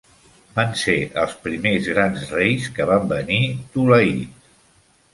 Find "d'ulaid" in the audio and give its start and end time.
3.55-4.29